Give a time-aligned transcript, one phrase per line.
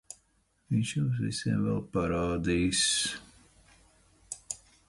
[0.75, 2.83] Viņš jums visiem vēl parādīs...